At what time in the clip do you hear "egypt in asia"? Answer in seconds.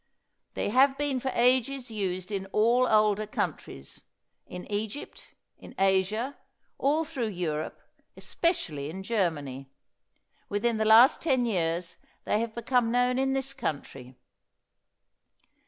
4.71-6.39